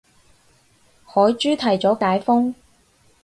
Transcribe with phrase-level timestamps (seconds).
[1.05, 2.55] 海珠提早解封